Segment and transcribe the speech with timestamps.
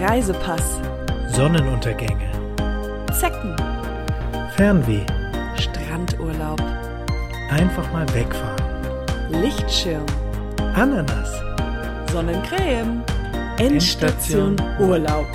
[0.00, 0.80] Reisepass,
[1.28, 2.28] Sonnenuntergänge,
[3.12, 3.54] Zecken,
[4.56, 5.06] Fernweh,
[5.56, 6.60] Strandurlaub,
[7.48, 10.04] einfach mal wegfahren, Lichtschirm,
[10.74, 11.30] Ananas,
[12.10, 13.04] Sonnencreme,
[13.58, 15.26] Endstation Urlaub.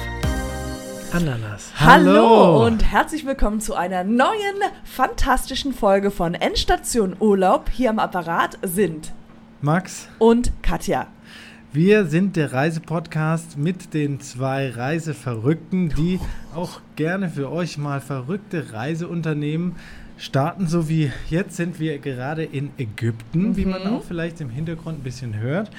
[1.13, 1.71] Ananas.
[1.79, 2.65] Hallo.
[2.65, 7.69] und herzlich willkommen zu einer neuen fantastischen Folge von Endstation Urlaub.
[7.71, 9.13] Hier am Apparat sind
[9.61, 11.07] Max, und Katja.
[11.71, 16.19] Wir sind der Reisepodcast mit den zwei Reiseverrückten, die
[16.55, 19.75] auch gerne für euch mal verrückte Reiseunternehmen
[20.18, 23.89] starten, so wie jetzt sind wir gerade in Ägypten, wie man Mhm.
[23.93, 25.69] auch vielleicht im Hintergrund ein bisschen hört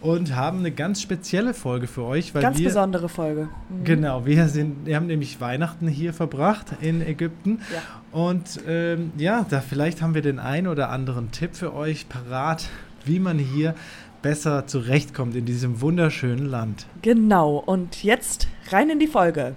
[0.00, 3.48] und haben eine ganz spezielle Folge für euch, weil Ganz wir besondere Folge.
[3.68, 3.84] Mhm.
[3.84, 7.60] Genau, wir, sind, wir haben nämlich Weihnachten hier verbracht in Ägypten.
[7.72, 8.18] Ja.
[8.18, 12.68] Und ähm, ja, da vielleicht haben wir den einen oder anderen Tipp für euch parat,
[13.04, 13.74] wie man hier
[14.24, 16.86] besser zurechtkommt in diesem wunderschönen Land.
[17.02, 19.54] Genau, und jetzt rein in die Folge.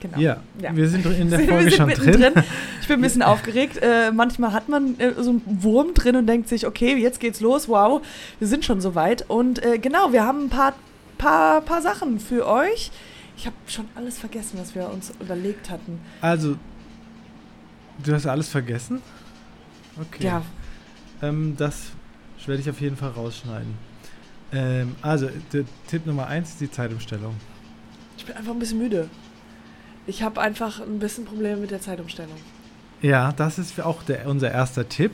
[0.00, 0.18] Genau.
[0.18, 0.74] Ja, Ja.
[0.76, 2.06] wir sind in der Folge schon drin.
[2.20, 2.44] mittendrin.
[2.82, 3.78] Ich bin ein bisschen aufgeregt.
[3.80, 7.40] Äh, manchmal hat man äh, so einen Wurm drin und denkt sich, okay, jetzt geht's
[7.40, 7.68] los.
[7.68, 8.02] Wow,
[8.40, 9.24] wir sind schon soweit.
[9.30, 10.74] Und äh, genau, wir haben ein paar,
[11.16, 12.90] paar, paar Sachen für euch.
[13.36, 16.00] Ich habe schon alles vergessen, was wir uns überlegt hatten.
[16.20, 16.56] Also,
[18.04, 19.00] du hast alles vergessen?
[20.00, 20.24] Okay.
[20.24, 20.42] Ja,
[21.22, 21.84] Ähm, das
[22.46, 23.74] werde ich auf jeden Fall rausschneiden.
[24.52, 27.34] Ähm, also, der Tipp Nummer eins ist die Zeitumstellung.
[28.16, 29.08] ich bin einfach ein bisschen müde.
[30.06, 32.36] Ich habe einfach ein bisschen Probleme mit der Zeitumstellung.
[33.00, 35.12] Ja, das ist auch der, unser erster Tipp,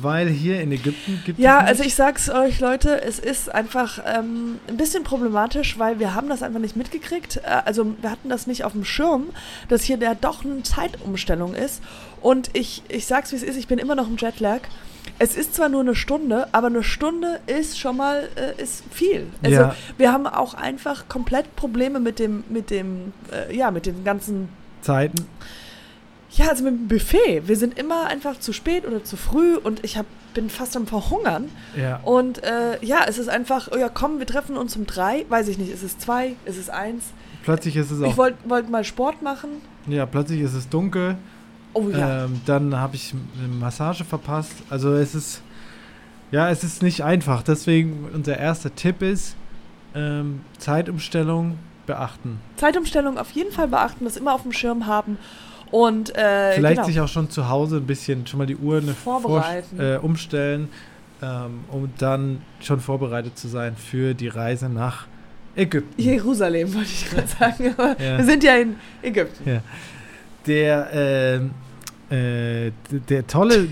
[0.00, 1.66] weil hier in Ägypten gibt Ja, es.
[1.68, 6.14] also nicht- ich sag's euch, Leute, es ist einfach ähm, ein bisschen problematisch, weil wir
[6.14, 7.38] haben das einfach nicht mitgekriegt.
[7.38, 9.24] Äh, also wir hatten das nicht auf dem Schirm,
[9.68, 11.82] dass hier der doch eine Zeitumstellung ist.
[12.22, 14.60] Und ich, ich sag's wie es ist, ich bin immer noch im Jetlag.
[15.18, 19.26] Es ist zwar nur eine Stunde, aber eine Stunde ist schon mal äh, ist viel.
[19.42, 19.74] Also Ja.
[19.96, 24.48] wir haben auch einfach komplett Probleme mit dem, mit dem, äh, ja, mit den ganzen
[24.82, 25.26] Zeiten.
[26.32, 27.42] ja, also mit dem Buffet.
[27.46, 30.86] Wir sind immer einfach zu spät oder zu früh und ich hab, bin fast am
[30.86, 31.48] Verhungern.
[31.76, 32.00] Ja.
[32.04, 35.48] Und äh, ja, es ist einfach, oh ja komm, wir treffen uns um drei, weiß
[35.48, 37.04] ich nicht, ist es zwei, ist es eins.
[37.44, 38.16] Plötzlich ist es Ich auch.
[38.18, 39.48] wollte wollt mal Sport machen.
[39.86, 41.16] Ja, plötzlich ist es dunkel.
[41.86, 42.24] Oh ja.
[42.24, 44.52] Ähm, dann habe ich eine Massage verpasst.
[44.70, 45.42] Also es ist.
[46.30, 47.42] Ja, es ist nicht einfach.
[47.42, 49.34] Deswegen unser erster Tipp ist,
[49.94, 52.38] ähm, Zeitumstellung beachten.
[52.56, 55.16] Zeitumstellung auf jeden Fall beachten, das immer auf dem Schirm haben.
[55.70, 56.86] Und äh, Vielleicht genau.
[56.86, 59.76] sich auch schon zu Hause ein bisschen schon mal die Uhr eine Vorbereiten.
[59.76, 60.68] Vor, äh, umstellen,
[61.22, 65.06] ähm, um dann schon vorbereitet zu sein für die Reise nach
[65.56, 66.00] Ägypten.
[66.00, 68.18] Jerusalem wollte ich gerade sagen, aber Ja.
[68.18, 69.48] wir sind ja in Ägypten.
[69.48, 69.60] Ja.
[70.46, 71.50] Der, ähm,
[72.10, 72.72] äh,
[73.08, 73.68] der tolle,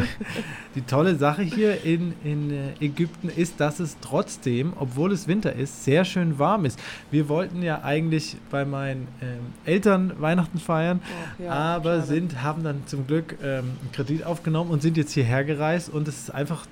[0.74, 5.52] die tolle Sache hier in, in äh, Ägypten ist, dass es trotzdem, obwohl es Winter
[5.54, 6.78] ist, sehr schön warm ist.
[7.10, 11.00] Wir wollten ja eigentlich bei meinen ähm, Eltern Weihnachten feiern,
[11.38, 12.06] Oh, ja, aber schade.
[12.06, 16.08] sind, haben dann zum Glück ähm, einen Kredit aufgenommen und sind jetzt hierher gereist und
[16.08, 16.66] es ist einfach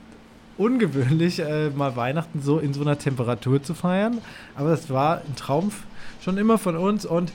[0.57, 4.19] ungewöhnlich, äh, mal Weihnachten so in so einer Temperatur zu feiern.
[4.57, 5.71] Aber es war ein Traum
[6.21, 7.33] schon immer von uns und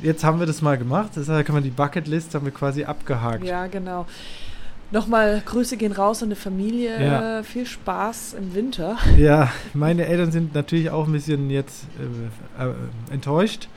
[0.00, 1.10] jetzt haben wir das mal gemacht.
[1.14, 3.44] Das kann man die Bucketlist haben wir quasi abgehakt.
[3.44, 4.06] Ja, genau.
[4.92, 7.04] Nochmal Grüße gehen raus an die Familie.
[7.04, 7.42] Ja.
[7.42, 8.96] Viel Spaß im Winter.
[9.16, 11.86] Ja, meine Eltern sind natürlich auch ein bisschen jetzt
[12.58, 12.74] äh, äh,
[13.12, 13.68] enttäuscht,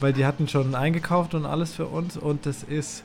[0.00, 3.04] weil die hatten schon eingekauft und alles für uns und das ist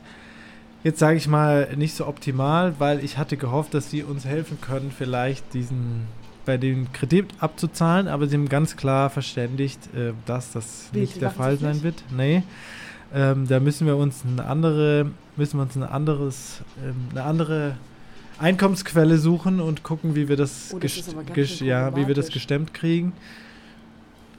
[0.84, 4.60] jetzt sage ich mal nicht so optimal, weil ich hatte gehofft, dass sie uns helfen
[4.60, 6.08] können, vielleicht diesen
[6.46, 11.22] bei dem Kredit abzuzahlen, aber sie haben ganz klar verständigt, äh, dass das Wie, nicht
[11.22, 11.84] der Fall sein nicht?
[11.84, 12.04] wird.
[12.16, 12.44] Nee.
[13.14, 17.76] Ähm, da müssen wir uns eine andere, müssen wir uns ein anderes, ähm, eine andere
[18.40, 23.14] Einkommensquelle suchen und gucken, wie wir das, Oh, das ja, wie wir das gestemmt kriegen.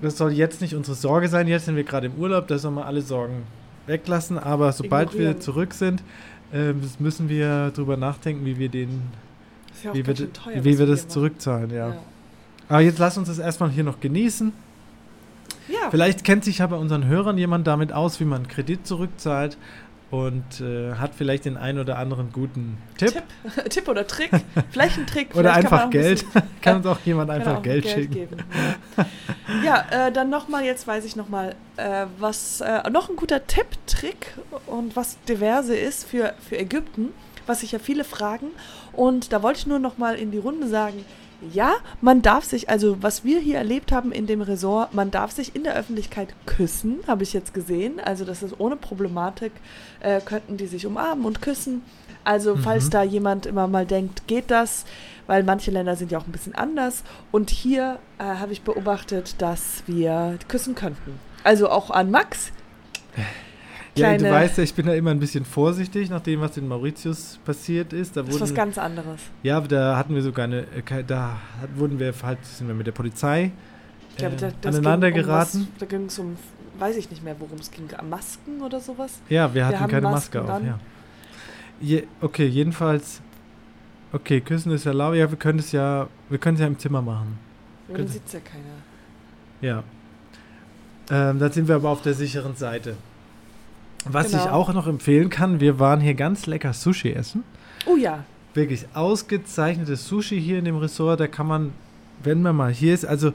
[0.03, 1.47] Das soll jetzt nicht unsere Sorge sein.
[1.47, 3.45] Jetzt sind wir gerade im Urlaub, da sollen wir alle Sorgen
[3.87, 4.39] weglassen.
[4.39, 6.03] Aber sobald wir zurück sind,
[6.51, 9.03] das müssen wir drüber nachdenken, wie wir den,
[9.83, 11.11] ja wie wir, teuer, wie wir das machen.
[11.11, 11.71] zurückzahlen.
[11.71, 11.97] Ja.
[12.69, 14.53] Aber jetzt lass uns das erstmal hier noch genießen.
[15.69, 15.91] Ja.
[15.91, 19.57] Vielleicht kennt sich ja bei unseren Hörern jemand damit aus, wie man Kredit zurückzahlt
[20.11, 23.13] und äh, hat vielleicht den einen oder anderen guten Tipp.
[23.13, 23.25] Tipp.
[23.71, 24.31] Tipp oder Trick.
[24.71, 25.31] Vielleicht ein Trick.
[25.35, 26.25] Oder vielleicht kann einfach auch ein Geld.
[26.25, 28.13] bisschen- Kann uns auch jemand einfach auch Geld, schicken.
[28.15, 28.37] Geben.
[29.65, 33.47] Ja, ja äh, dann nochmal, jetzt weiß ich nochmal, äh, was äh, noch ein guter
[33.47, 34.35] Tipp, Trick
[34.67, 37.09] und was diverse ist für, für Ägypten,
[37.47, 38.49] was sich ja viele fragen.
[38.93, 41.05] Und da wollte ich nur nochmal in die Runde sagen,
[41.53, 45.33] ja, man darf sich, also was wir hier erlebt haben in dem Resort, man darf
[45.33, 48.01] sich in der Öffentlichkeit küssen, habe ich jetzt gesehen.
[48.01, 49.53] Also das ist ohne Problematik,
[50.01, 51.83] äh, könnten die sich umarmen und küssen.
[52.23, 52.91] Also falls Mhm.
[52.91, 54.85] da jemand immer mal denkt, geht das?
[55.27, 57.03] weil manche Länder sind ja auch ein bisschen anders.
[57.33, 61.19] Und hier äh, habe ich beobachtet, dass wir küssen könnten.
[61.45, 62.53] Also auch an Max.
[63.97, 66.57] Ja, du Kleine- weißt ja, ich bin da immer ein bisschen vorsichtig nach dem, was
[66.57, 68.17] in Mauritius passiert ist.
[68.17, 69.21] Da Das ist was wurden, ganz anderes.
[69.45, 71.39] ja, da hatten wir sogar eine, äh, da
[71.77, 73.53] wurden wir halt, sind wir mit der Polizei
[74.11, 75.69] Ich glaube, äh, da, das aneinander ging um geraten.
[75.73, 76.37] Was, da ging es um,
[76.79, 77.85] weiß ich nicht mehr, worum es ging.
[78.11, 79.21] Masken oder sowas?
[79.29, 80.79] Ja, wir hatten haben keine Masken Maske auf, ja.
[81.81, 83.21] Je, okay, jedenfalls,
[84.13, 85.17] okay, küssen ist erlaubt.
[85.17, 87.39] Ja, wir können es ja, wir können es ja im Zimmer machen.
[87.89, 88.65] Ja, dann sieht es ja keiner.
[89.61, 89.85] Ja.
[91.11, 92.97] Ähm, dann sind wir aber auf der sicheren Seite.
[94.05, 94.53] Was ich Genau.
[94.53, 97.45] auch noch empfehlen kann, wir waren hier ganz lecker Sushi essen.
[97.87, 98.25] Oh ja,
[98.55, 101.19] Wirklich ausgezeichnetes Sushi hier in dem Ressort.
[101.19, 101.73] Da kann man,
[102.23, 103.33] wenn man mal hier ist, also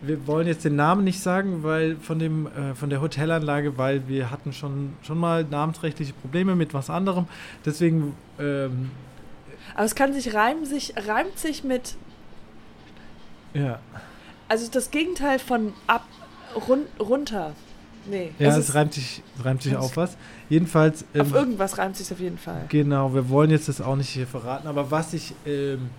[0.00, 4.06] wir wollen jetzt den Namen nicht sagen, weil von dem äh, von der Hotelanlage, weil
[4.08, 7.26] wir hatten schon schon mal namensrechtliche Probleme mit was anderem.
[7.64, 8.90] Deswegen ähm,
[9.74, 11.96] aber es kann sich reimen, sich reimt sich mit,
[13.54, 13.78] ja,
[14.48, 16.04] also das Gegenteil von ab,
[16.68, 17.52] run, runter.
[18.10, 20.16] Nee, ja, es es reimt sich reimt sich auf was.
[20.48, 22.64] Jedenfalls auf ähm, irgendwas reimt sich auf jeden Fall.
[22.68, 25.90] Genau, wir wollen jetzt das auch nicht hier verraten, aber was ich ähm,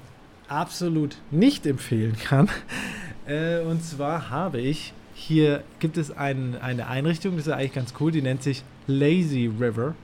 [0.47, 2.50] absolut nicht empfehlen kann,
[3.25, 7.94] äh, und zwar habe ich, hier gibt es ein, eine Einrichtung, das ist eigentlich ganz
[8.00, 9.95] cool, die nennt sich Lazy River.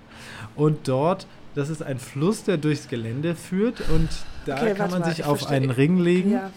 [0.56, 4.10] Und dort, das ist ein Fluss, der durchs Gelände führt und
[4.46, 6.52] da Okay, kann man mal, sich ich auf einen Ring legen Ja,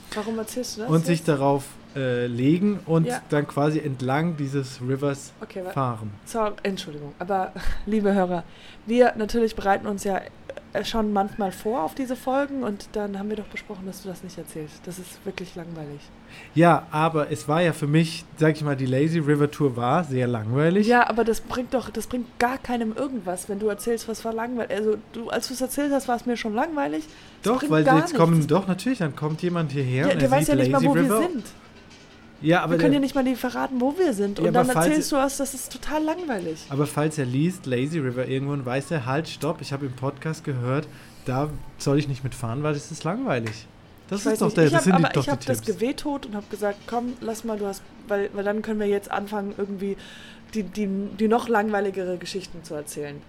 [0.88, 1.28] und sich jetzt?
[1.28, 1.64] darauf
[1.96, 3.20] äh, legen und Ja.
[3.30, 6.10] dann quasi entlang dieses Rivers Okay, fahren.
[6.24, 7.52] so, Entschuldigung, aber
[7.86, 8.44] liebe Hörer,
[8.86, 10.20] wir natürlich bereiten uns ja
[10.74, 14.08] äh, schon manchmal vor auf diese Folgen und dann haben wir doch besprochen, dass du
[14.08, 14.80] das nicht erzählst.
[14.86, 16.00] Das ist wirklich langweilig.
[16.54, 20.02] Ja, aber es war ja für mich, sag ich mal, die Lazy River Tour war
[20.04, 20.86] sehr langweilig.
[20.86, 24.32] Ja, aber das bringt doch, das bringt gar keinem irgendwas, wenn du erzählst, was war
[24.32, 24.70] langweilig.
[24.74, 27.04] Also du, als du es erzählt hast, war es mir schon langweilig.
[27.42, 28.46] Das Doch, weil jetzt kommen, nichts.
[28.46, 30.92] doch, natürlich, dann kommt jemand hierher Ja, und der er weiß ja nicht mal, wo
[30.92, 31.20] River.
[31.20, 31.44] wir sind.
[32.42, 34.38] Ja, aber, wir können ja nicht mal die verraten, wo wir sind.
[34.38, 36.66] Ja, Und dann erzählst du was, das ist total langweilig.
[36.68, 39.92] aber falls er liest, Lazy River irgendwo und weiß er, halt, stopp, ich habe im
[39.92, 40.86] Podcast gehört,
[41.24, 43.66] da soll ich nicht mitfahren, weil das ist langweilig.
[44.08, 45.40] Das Ich ist doch nicht, der, ich das hab, sind die, aber doch ich habe
[45.40, 45.78] die das Tipps.
[45.78, 49.10] gewehttot und habe gesagt, komm, lass mal, du hast, weil, weil dann können wir jetzt
[49.10, 49.96] anfangen, irgendwie
[50.54, 50.86] die, die,
[51.18, 53.22] die noch langweiligere Geschichten zu erzählen.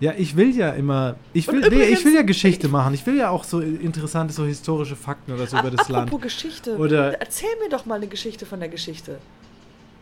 [0.00, 1.72] Ja, ich will ja immer, ich will, nee, ich
[2.04, 2.94] will ja übrigens- Geschichte machen.
[2.94, 6.10] Ich will ja auch so interessante, so historische Fakten oder so Ab- über das apropos
[6.10, 6.22] Land.
[6.22, 9.18] Geschichte, Oder- erzähl mir doch mal eine Geschichte von der Geschichte.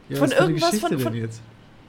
[0.08, 1.42] Ja, von was irgendwas, Geschichte von- denn von- jetzt?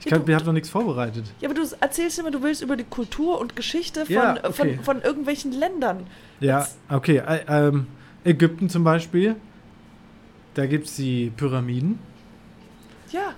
[0.05, 1.23] Ich, Ja, haben noch nichts vorbereitet.
[1.39, 4.39] Ja, aber du erzählst immer, du willst über die Kultur und Geschichte von, Ja, äh,
[4.47, 4.75] okay.
[4.75, 6.05] von, von irgendwelchen Ländern.
[6.41, 7.21] Ja, okay.
[7.21, 7.87] Ä- ähm,
[8.25, 9.37] Ägypten zum Beispiel.
[10.55, 11.99] Da gibt es die Pyramiden.
[13.11, 13.33] Ja,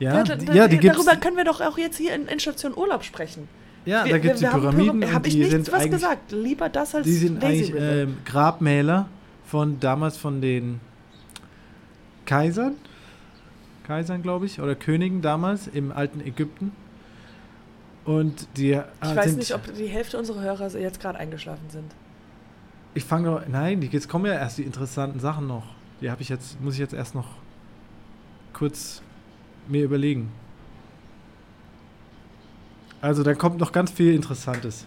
[0.00, 0.96] Ja, ja, da, die, da, ja, die gibt's.
[0.96, 3.48] darüber können wir doch auch jetzt hier in, in Station Urlaub sprechen.
[3.84, 5.00] Ja, wir, da gibt es die Pyramiden.
[5.00, 6.32] Pyram- und Hab ich nichts sind was eigentlich, gesagt.
[6.32, 9.08] Lieber das als Die sind Lazy eigentlich ähm, Grabmäler
[9.46, 10.80] von damals von den
[12.26, 12.74] Kaisern.
[13.86, 16.72] Kaisern, glaube ich, oder Königen damals im alten Ägypten.
[18.04, 21.92] Und die äh, ich weiß nicht, ob die Hälfte unserer Hörer jetzt gerade eingeschlafen sind.
[22.94, 23.42] Ich fange doch.
[23.48, 25.64] Nein, jetzt kommen ja erst die interessanten Sachen noch.
[26.00, 27.28] Die habe ich jetzt, muss ich jetzt erst noch
[28.52, 29.02] kurz
[29.68, 30.30] mir überlegen.
[33.00, 34.84] Also da kommt noch ganz viel Interessantes.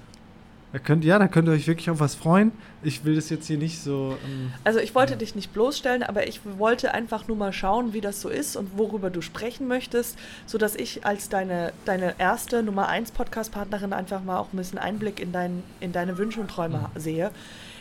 [0.72, 2.52] Da könnt, ja, da könnt ihr euch wirklich auf was freuen.
[2.82, 4.18] Ich will das jetzt hier nicht so.
[4.26, 8.02] Ähm, Also ich wollte dich nicht bloßstellen, aber ich wollte einfach nur mal schauen, wie
[8.02, 10.18] das so ist und worüber du sprechen möchtest,
[10.48, 15.20] sodass ich als deine, deine erste Nummer 1 Podcast-Partnerin einfach mal auch ein bisschen Einblick
[15.20, 17.00] in, dein, in deine Wünsche und Träume Mhm.
[17.00, 17.32] sehe.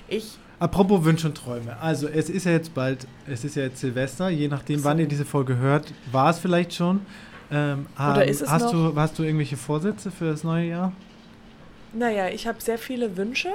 [0.08, 1.78] Ich, Apropos Wünsche und Träume.
[1.80, 4.84] Also es ist ja jetzt bald, es ist ja jetzt Silvester, je nachdem, So.
[4.84, 7.00] wann ihr diese Folge hört, war es vielleicht schon.
[7.52, 8.72] Ähm, Oder ähm, ist es hast, noch?
[8.72, 10.92] Du, hast du irgendwelche Vorsätze für das neue Jahr?
[11.94, 13.50] naja, ich habe sehr viele Wünsche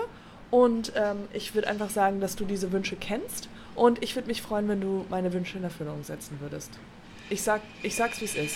[0.52, 4.44] und ähm, ich würde einfach sagen, dass du diese Wünsche kennst und ich würde mich
[4.44, 6.70] freuen, wenn du meine Wünsche in Erfüllung setzen würdest.
[7.32, 8.56] Ich, sag, ich sag's, wie es ist.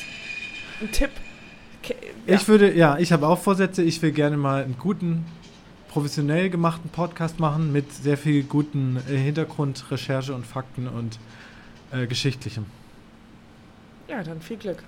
[0.80, 1.10] Ein Tipp.
[1.82, 1.96] Ke-
[2.28, 2.36] Ja.
[2.36, 3.82] Ich würde, ja, ich habe auch Vorsätze.
[3.82, 5.26] Ich will gerne mal einen guten,
[5.90, 11.18] professionell gemachten Podcast machen mit sehr viel guten äh, Hintergrund, Recherche und Fakten und
[11.92, 12.66] äh, Geschichtlichem.
[14.08, 14.84] ja, dann viel Glück.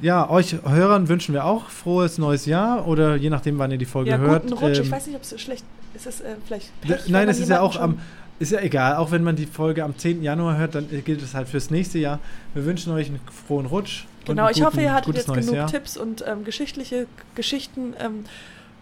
[0.00, 3.84] Ja, euch Hörern wünschen wir auch frohes neues Jahr oder je nachdem, wann ihr die
[3.84, 4.42] Folge Ja, hört.
[4.44, 4.78] guten Rutsch.
[4.78, 6.06] ähm, ich weiß nicht, ob es schlecht ist.
[6.06, 8.00] Es äh, vielleicht Pech, Nein, es ist ja auch am,
[8.40, 10.22] ist ja egal, auch wenn man die Folge am 10.
[10.22, 12.18] Januar hört, dann äh, gilt es halt fürs nächste Jahr.
[12.54, 14.04] Wir wünschen euch einen frohen Rutsch.
[14.24, 15.66] Genau, ich hoffe, guten- ihr hattet jetzt genug Jahr.
[15.70, 17.06] Tipps und ähm, geschichtliche
[17.36, 18.24] Geschichten ähm,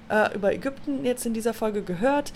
[0.09, 2.33] äh, über Ägypten jetzt in dieser Folge gehört.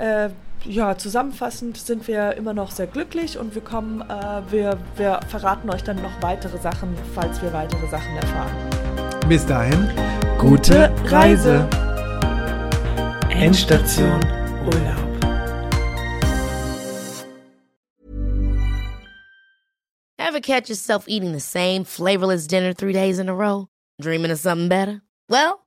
[0.00, 0.30] Äh,
[0.64, 5.68] ja, zusammenfassend sind wir immer noch sehr glücklich und wir kommen, äh, wir, wir verraten
[5.68, 8.50] euch dann noch weitere Sachen, falls wir weitere Sachen erfahren.
[9.28, 9.90] Bis dahin,
[10.38, 11.68] gute, gute Reise.
[11.68, 11.90] Reise.
[13.28, 14.20] Endstation
[14.64, 15.10] Urlaub.
[20.18, 23.66] Ever catch yourself eating the same flavorless dinner three days in a row?
[24.00, 25.02] Dreaming of something better?
[25.28, 25.66] Well,